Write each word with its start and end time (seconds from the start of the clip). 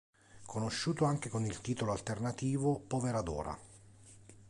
Conosciuto 0.47 1.05
anche 1.05 1.29
con 1.29 1.45
il 1.45 1.61
titolo 1.61 1.91
alternativo: 1.91 2.79
"Povera 2.79 3.21
Dora! 3.21 3.55